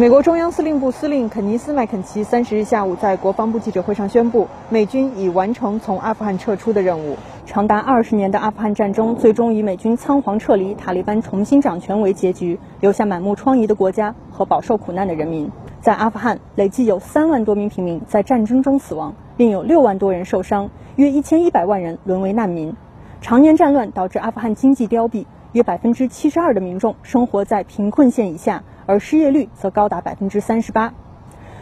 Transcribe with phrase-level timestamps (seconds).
[0.00, 7.16] 美国中央司令部司令肯尼斯·麦肯齐三十日下午在国防部记者会上宣布，美军已完成从阿富汗撤出的任务。
[7.44, 15.50] 长达二十年的阿富汗战争最终以美军仓皇撤离、塔利班重新掌权为结局，留下满目疮痍的国家和饱受苦难的人民。
[15.80, 22.72] 在阿富汗，累计有三万多名平民在战争中死亡，并有六万多人受伤，约一千一百万人沦为难民。
[23.20, 28.64] 常年战乱导致阿富汗经济凋敝，约百分之七十二的民众生活在贫困线以下。
[28.86, 30.94] 而失业率则高达百分之三十八，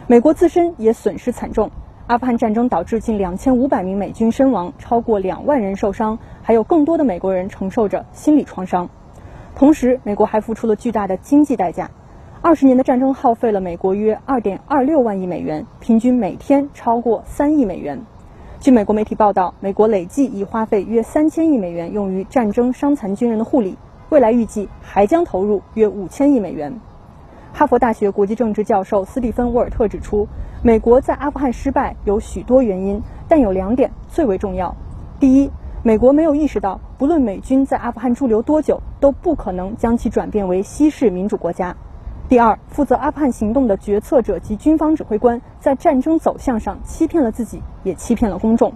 [0.07, 1.69] 美国自身也损失惨重。
[2.07, 8.87] 阿富汗战争导致近两千五百名美军身亡，超过两万人受伤，还有更多的美国人承受着心理创伤。
[9.55, 11.91] 同时，美国还付出了巨大的经济代价。
[12.41, 18.05] 二十年的战争耗费了美国约二点二六万亿美元，平均每天超过三亿美元。
[18.59, 23.77] 据美国媒体报道，美国累计已花费约三千亿美元用于战争伤残军人的护理，
[24.09, 26.79] 未来预计还将投入约五千亿美元。
[27.53, 30.27] 哈佛大学国际政治教授斯蒂芬·沃尔特指出，
[30.63, 34.75] 美国在阿富汗失败有许多原因，但有两点最为重要。
[35.19, 35.51] 第一，
[35.83, 41.75] 美国没有意识到，不论美军在阿富汗驻留多久，都不可能将其转变为西式民主国家。
[42.29, 48.73] 第二，负责阿富汗行动的决策者及军方指挥官在战争走向上欺骗了自己，也欺骗了公众。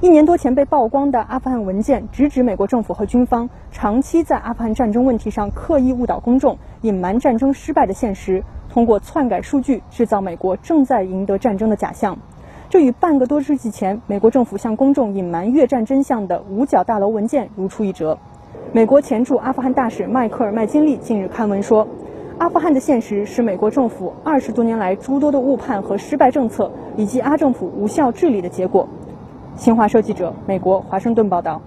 [0.00, 12.18] 一年多前被曝光的阿富汗文件，直指美国政府和军方长期在阿富汗战争问题上刻意误导公众，隐瞒战争失败的现实，通过篡改数据制造美国正在赢得战争的假象。
[12.68, 18.18] 这与半个多世纪前美国政府向公众隐瞒越战真相的五角大楼文件如出一辙。
[18.72, 21.86] 美国前驻阿富汗大使迈克尔·麦金利近日刊文说，
[22.38, 28.86] 阿富汗的现实是美国政府二十多年来诸多的误判和失败政策，以及阿政府无效治理的结果。
[29.54, 31.62] 新华社记者，美国华盛顿报道。